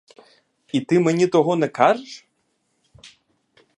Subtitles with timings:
[0.71, 2.25] І ти мені того не кажеш?